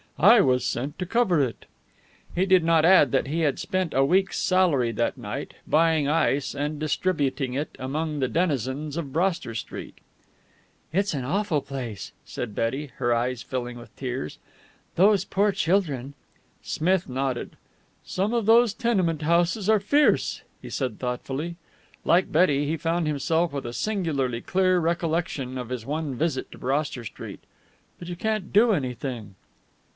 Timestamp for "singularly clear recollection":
23.73-25.57